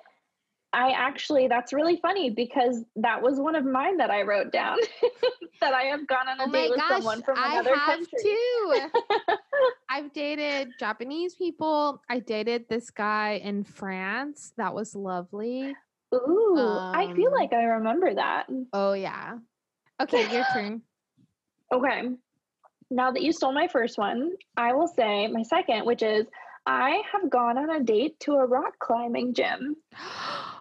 [0.73, 4.77] I actually that's really funny because that was one of mine that I wrote down
[5.61, 8.19] that I have gone on a Oh date with someone from I another have country.
[8.21, 8.79] too.
[10.13, 12.01] Dated Japanese people.
[12.09, 14.53] I dated this guy in France.
[14.57, 15.73] That was lovely.
[16.13, 16.55] Ooh,
[16.93, 18.45] I feel Um, like I remember that.
[18.71, 19.39] Oh yeah.
[20.01, 20.81] Okay, your turn.
[21.73, 22.03] Okay.
[22.91, 26.27] Now that you stole my first one, I will say my second, which is
[26.65, 29.77] I have gone on a date to a rock climbing gym.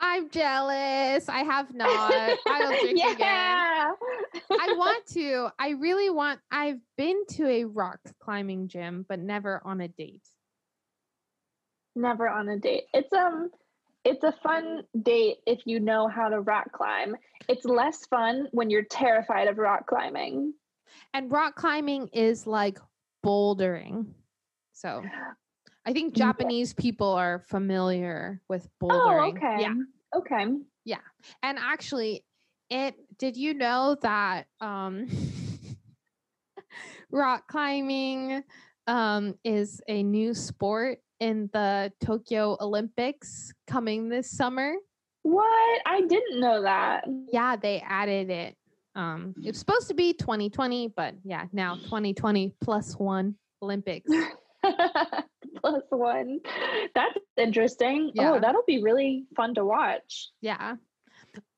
[0.00, 1.28] I'm jealous.
[1.28, 1.88] I have not.
[2.46, 3.18] I don't drink again.
[3.18, 3.92] yeah.
[4.50, 5.48] I want to.
[5.58, 6.40] I really want.
[6.50, 10.26] I've been to a rock climbing gym, but never on a date.
[11.94, 12.84] Never on a date.
[12.92, 13.50] It's um
[14.04, 17.16] it's a fun date if you know how to rock climb.
[17.48, 20.54] It's less fun when you're terrified of rock climbing.
[21.14, 22.78] And rock climbing is like
[23.24, 24.06] bouldering.
[24.72, 25.02] So
[25.86, 28.90] I think Japanese people are familiar with bouldering.
[28.90, 29.36] Oh, bouldering.
[29.36, 29.56] okay.
[29.60, 29.74] Yeah.
[30.16, 30.46] Okay.
[30.84, 30.98] Yeah.
[31.42, 32.24] And actually,
[32.70, 35.06] it did you know that um
[37.10, 38.42] rock climbing
[38.88, 44.74] um, is a new sport in the Tokyo Olympics coming this summer.
[45.22, 45.82] What?
[45.86, 47.04] I didn't know that.
[47.32, 48.56] Yeah, they added it.
[48.94, 54.10] Um, it was supposed to be 2020, but yeah, now 2020 plus one Olympics.
[55.66, 56.40] Plus one.
[56.94, 58.12] That's interesting.
[58.14, 58.32] Yeah.
[58.32, 60.30] Oh, that'll be really fun to watch.
[60.40, 60.76] Yeah.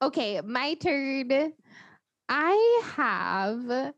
[0.02, 1.52] Okay, my turn.
[2.28, 3.92] I have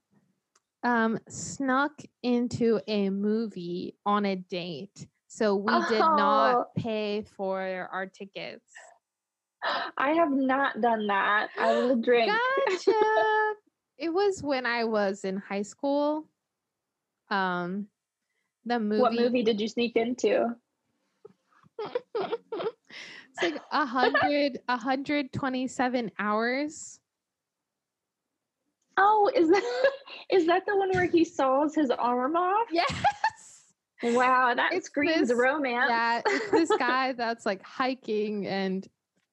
[0.83, 1.93] um snuck
[2.23, 5.07] into a movie on a date.
[5.29, 6.17] So we did Oh.
[6.17, 8.73] not pay for our tickets.
[9.97, 11.49] I have not done that.
[11.59, 12.33] I will drink.
[12.69, 12.93] Gotcha.
[13.99, 16.27] it was when I was in high school.
[17.31, 17.87] Um
[18.71, 20.55] the movie, What movie did you sneak into?
[22.15, 27.01] it's like a hundred, a hundred twenty-seven hours.
[28.97, 29.91] Oh, is that
[30.31, 32.67] is that the one where he saws his arm off?
[32.73, 32.93] Yes.
[34.03, 35.91] Wow, that It's screams this- romance.
[35.91, 38.87] Yeah, it's this guy that's like hiking and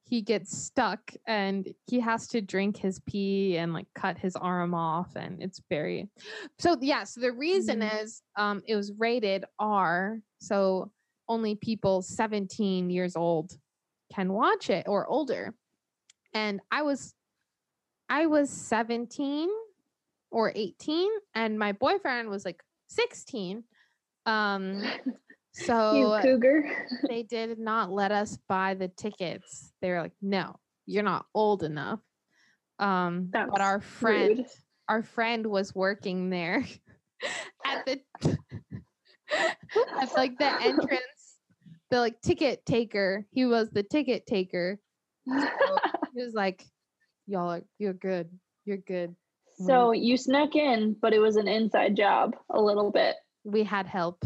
[0.10, 4.74] he gets stuck and he has to drink his pee and like cut his arm
[4.74, 6.08] off and it's very
[6.60, 8.02] so yeah so the reason Mhm.
[8.04, 10.92] is um it was rated r so
[11.28, 13.58] only people 17 years old
[14.14, 15.54] can watch it or older
[16.34, 17.14] and i was
[18.08, 19.50] i was 17
[20.32, 23.64] or 18 and my boyfriend was like 16
[24.26, 24.82] um
[25.66, 26.70] so cougar.
[27.10, 29.74] they did not let us buy the tickets.
[29.82, 30.56] They were like, "No,
[30.86, 32.00] you're not old enough."
[32.80, 34.48] Um, but our friend, rude.
[34.88, 36.64] our friend was working there
[37.66, 38.02] at the
[39.32, 41.40] at like the entrance,
[41.90, 43.26] the like ticket taker.
[43.32, 44.80] He was the ticket taker.
[45.28, 45.34] So
[46.16, 46.64] he was like,
[47.26, 48.30] "Y'all are you're good.
[48.66, 49.16] You're good."
[49.66, 53.16] so you snuck in, but it was an inside job a little bit.
[53.44, 54.24] We had help.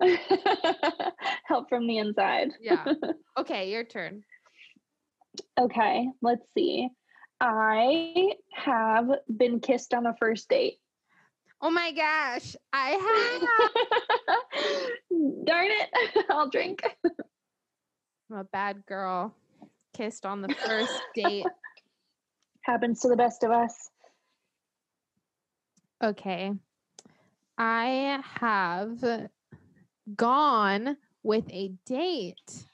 [1.44, 2.50] Help from the inside.
[2.60, 2.84] Yeah.
[3.38, 4.22] okay, your turn.
[5.58, 6.88] Okay, let's see.
[7.40, 10.78] I have been kissed on a first date.
[11.62, 12.90] Oh my gosh, I
[14.28, 14.36] have.
[15.44, 16.26] Darn it.
[16.30, 16.82] I'll drink.
[18.30, 19.34] I'm a bad girl.
[19.94, 21.46] Kissed on the first date.
[22.62, 23.90] Happens to the best of us.
[26.02, 26.52] Okay.
[27.58, 29.02] I have
[30.16, 32.66] gone with a date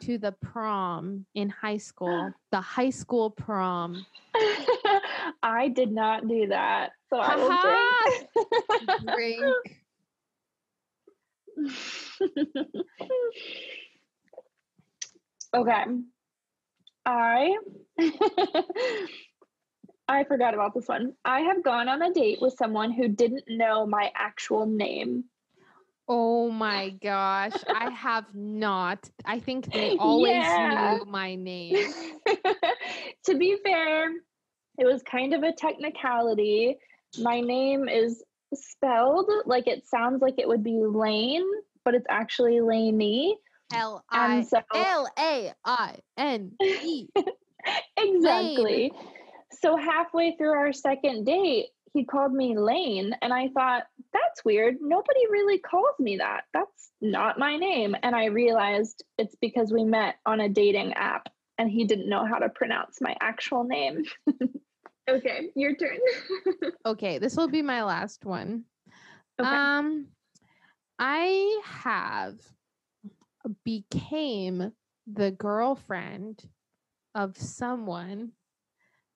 [0.00, 4.04] to the prom in high school, the high school prom.
[5.42, 6.90] I did not do that.
[7.10, 7.56] So I will
[9.14, 9.14] drink.
[9.14, 9.80] Drink.
[15.54, 15.84] okay.
[17.06, 17.56] I
[20.08, 21.14] I forgot about this one.
[21.24, 25.24] I have gone on a date with someone who didn't know my actual name.
[26.08, 27.64] Oh my gosh.
[27.68, 29.08] I have not.
[29.24, 30.98] I think they always Yeah.
[30.98, 31.76] knew my name.
[33.24, 34.10] to be fair,
[34.78, 36.76] it was kind of a technicality.
[37.20, 38.22] My name is
[38.54, 41.46] spelled like it sounds like it would be Lane,
[41.84, 43.36] but it's actually Laney.
[43.72, 47.08] L I L A I N E.
[47.96, 48.92] exactly.
[49.52, 53.84] So halfway through our second date, he called me Lane, and I thought
[54.14, 54.76] that's weird.
[54.80, 56.44] Nobody really calls me that.
[56.54, 57.94] That's not my name.
[58.02, 62.24] And I realized it's because we met on a dating app, and he didn't know
[62.24, 64.04] how to pronounce my actual name.
[65.10, 65.98] okay, your turn.
[66.86, 68.64] Okay, this will be my last one.
[69.40, 69.48] okay.
[69.48, 70.08] Um,
[70.98, 72.34] I have
[73.64, 74.72] became
[75.10, 76.44] the girlfriend
[77.14, 78.32] of someone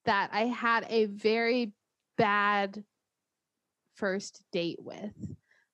[0.07, 1.72] that I had a very
[2.16, 2.84] bad
[3.99, 5.12] first date with.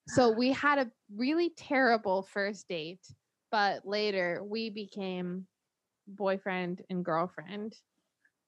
[0.08, 3.06] So we had a really terrible first date,
[3.50, 5.46] but later we became
[6.06, 7.74] boyfriend and girlfriend.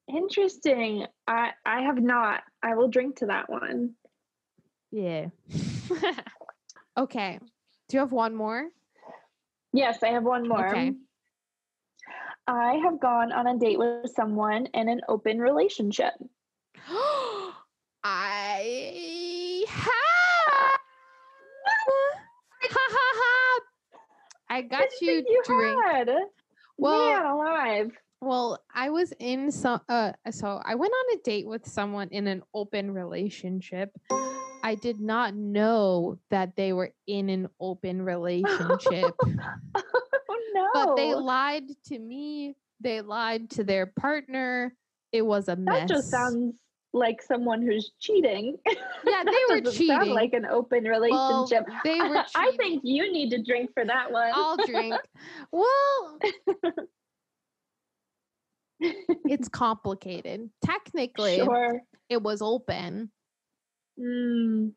[0.09, 1.07] Interesting.
[1.27, 2.43] I I have not.
[2.63, 3.95] I will drink to that one.
[4.91, 5.27] Yeah.
[6.99, 7.39] okay.
[7.89, 8.69] Do you have one more?
[9.73, 10.69] Yes, I have one more.
[10.69, 10.93] Okay.
[12.47, 16.15] I have gone on a date with someone in an open relationship.
[16.89, 17.37] Oh,
[18.09, 19.93] I have.
[22.63, 23.61] ha ha ha!
[24.57, 25.85] I got you, you drink.
[25.85, 26.11] had.
[26.79, 27.93] Well- Man alive.
[28.23, 29.83] Well, I was in some.
[29.91, 33.91] Uh, so I went on a date with someone in an open relationship.
[34.65, 40.69] I did not know that they were in an open relationship, oh no.
[40.73, 42.57] but they lied to me.
[42.81, 44.75] They lied to their partner.
[45.13, 45.81] It was a mess.
[45.81, 46.57] that just sounds
[46.97, 48.57] like someone who's cheating.
[49.07, 50.09] Yeah, they were cheating.
[50.15, 51.65] like an open Well, relationship.
[51.85, 54.33] they were I think you need to drink for that one.
[54.35, 54.97] I'll drink.
[55.53, 56.19] Well,
[58.81, 60.51] it's complicated.
[60.65, 61.81] Technically, sure.
[62.09, 63.13] it was open.
[64.01, 64.73] Mm,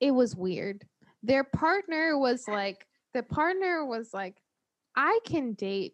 [0.00, 0.84] It was weird.
[1.22, 4.40] Their partner was like, the partner was like,
[4.96, 5.92] I can date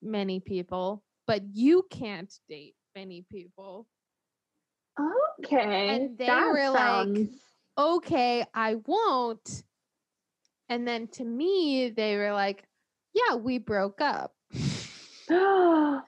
[0.00, 3.86] many people, but you can't date many people.
[5.44, 5.88] Okay.
[5.88, 7.28] And they that were like, sounds...
[7.76, 9.62] okay, I won't.
[10.68, 12.64] And then to me, they were like,
[13.14, 14.34] yeah, we broke up.
[15.30, 16.02] oh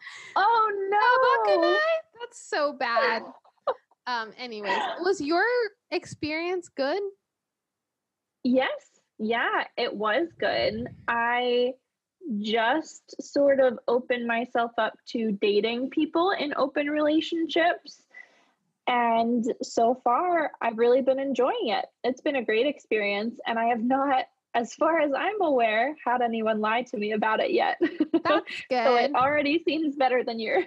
[0.90, 0.98] no.
[0.98, 1.80] How can I?
[2.20, 3.22] That's so bad.
[4.06, 5.44] Um, anyways, was your
[5.92, 7.00] experience good?
[8.42, 8.68] Yes.
[9.18, 10.88] Yeah, it was good.
[11.06, 11.74] I
[12.40, 18.02] just sort of opened myself up to dating people in open relationships.
[18.90, 21.86] And so far, I've really been enjoying it.
[22.02, 23.38] It's been a great experience.
[23.46, 24.24] And I have not,
[24.54, 27.78] as far as I'm aware, had anyone lie to me about it yet.
[28.24, 28.84] That's good.
[28.84, 30.64] so it already seems better than yours.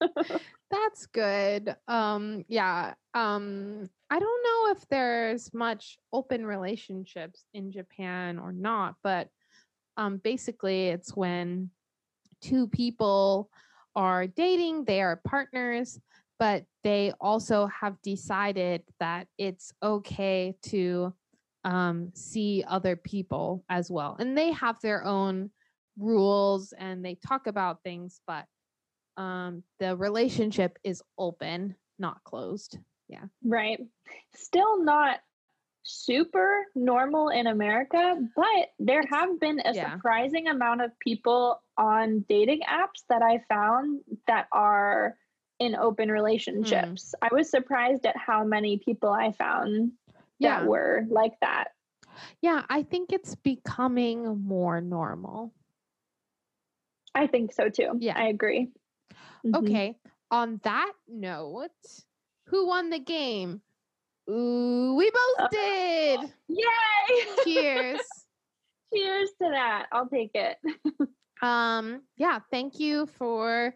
[0.72, 1.76] That's good.
[1.86, 2.94] Um, yeah.
[3.14, 9.28] Um, I don't know if there's much open relationships in Japan or not, but
[9.96, 11.70] um, basically, it's when
[12.40, 13.48] two people
[13.94, 16.00] are dating, they are partners,
[16.40, 21.12] but they also have decided that it's okay to
[21.64, 24.16] um, see other people as well.
[24.18, 25.50] And they have their own
[25.98, 28.46] rules and they talk about things, but
[29.18, 32.78] um, the relationship is open, not closed.
[33.06, 33.24] Yeah.
[33.44, 33.78] Right.
[34.34, 35.18] Still not
[35.82, 39.92] super normal in America, but there have been a yeah.
[39.92, 45.16] surprising amount of people on dating apps that I found that are
[45.60, 46.14] in open Hmm.
[46.14, 47.14] relationships.
[47.22, 49.92] I was surprised at how many people I found
[50.38, 50.60] Yeah.
[50.60, 51.68] that were like that.
[52.40, 55.54] Yeah, I think it's becoming more normal.
[57.14, 57.92] I think so too.
[57.98, 58.18] Yeah.
[58.18, 58.72] I agree.
[59.44, 59.56] Mhm.
[59.56, 59.98] Okay.
[60.30, 62.04] On that note,
[62.46, 63.62] who won the game?
[64.28, 66.34] Ooh, we both Uh, did.
[66.48, 67.26] Yay!
[67.44, 68.00] Cheers.
[68.92, 69.86] Cheers to that.
[69.92, 70.58] I'll take it.
[71.42, 73.74] um, yeah, thank you for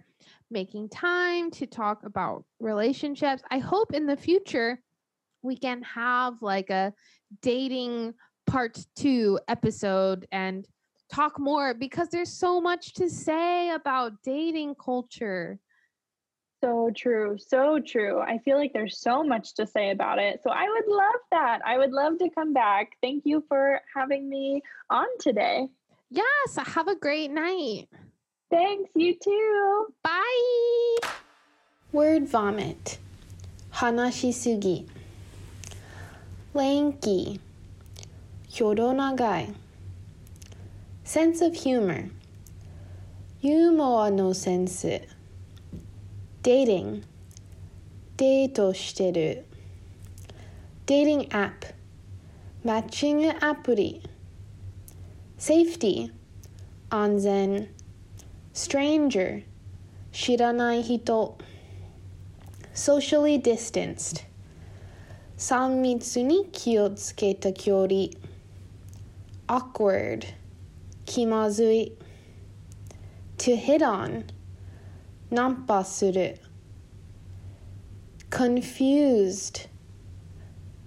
[0.54, 3.42] making time to talk about relationships.
[3.50, 4.80] I hope in the future
[5.42, 6.94] we can have like a
[7.42, 8.14] dating
[8.46, 10.64] part 2 episode and
[11.12, 15.58] talk more because there's so much to say about dating culture.
[16.62, 17.36] So true.
[17.36, 18.20] So true.
[18.20, 20.40] I feel like there's so much to say about it.
[20.44, 21.58] So I would love that.
[21.66, 22.92] I would love to come back.
[23.02, 25.68] Thank you for having me on today.
[26.10, 27.88] Yes, have a great night.
[28.53, 28.89] Thanks.
[28.95, 29.93] You too.
[30.03, 31.09] Bye.
[31.91, 32.97] Word vomit.
[33.73, 34.87] Hanashisugi.
[36.53, 37.39] Lanky.
[38.49, 39.53] Hyodonagai.
[41.03, 42.09] Sense of humor.
[43.43, 44.85] Yumoa no sense.
[46.43, 47.03] Dating.
[48.17, 49.45] デートしてる
[50.85, 51.73] Dating app.
[52.65, 54.01] マッチングアプリ
[55.37, 56.11] Safety.
[56.89, 57.69] 安全
[58.54, 59.42] stranger,
[60.12, 61.36] shiranai hito,
[62.72, 64.24] socially distanced,
[65.36, 68.16] sanmitsu ni kiyotsuketa kyori,
[69.48, 70.24] awkward,
[71.04, 71.92] kimazui,
[73.38, 74.22] to hit on,
[75.32, 76.34] nanpa suru,
[78.30, 79.66] confused,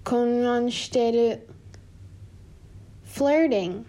[0.04, 1.38] konran shiteru,
[3.04, 3.84] flirting,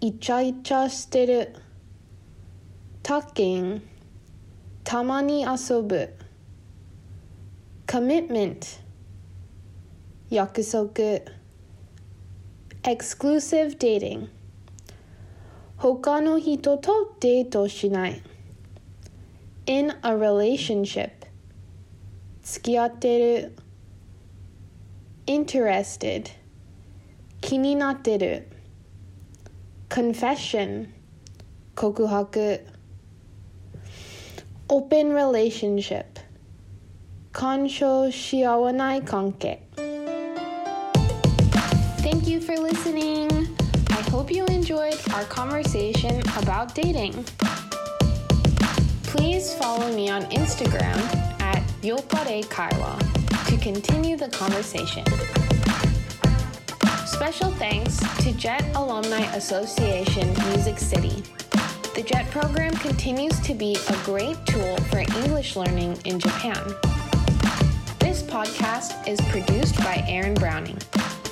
[0.00, 1.52] icha icha shiteru,
[3.05, 3.81] talking
[4.83, 6.13] たまに遊ぶ
[7.87, 8.79] commitment
[10.29, 11.21] 約束
[12.83, 14.29] exclusive dating
[15.77, 18.21] 他の人とデートしない
[19.65, 21.11] in a relationship
[22.43, 23.55] 付き合ってる
[25.25, 26.27] interested
[27.41, 28.47] 気になってる
[29.89, 30.87] confession
[31.75, 32.65] 告白
[34.68, 36.18] open relationship.
[37.32, 39.60] Kansho shiawanai konke.
[42.02, 43.30] Thank you for listening.
[43.90, 47.24] I hope you enjoyed our conversation about dating.
[49.04, 50.98] Please follow me on Instagram
[51.40, 55.04] at yoppareikaiwa to continue the conversation.
[57.06, 61.22] Special thanks to JET Alumni Association Music City.
[61.96, 66.62] The JET program continues to be a great tool for English learning in Japan.
[67.98, 70.76] This podcast is produced by Aaron Browning.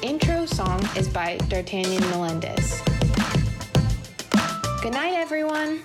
[0.00, 2.80] Intro song is by D'Artagnan Melendez.
[4.80, 5.82] Good night, everyone.